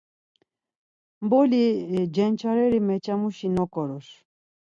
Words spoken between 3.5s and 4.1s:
noǩorur.